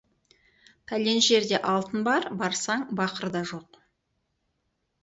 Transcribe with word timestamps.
Пәлен 0.91 1.21
жерде 1.25 1.59
алтын 1.75 2.09
бар, 2.09 2.27
барсаң, 2.41 2.89
бақыр 3.03 3.35
да 3.39 3.45
жоқ. 3.53 3.81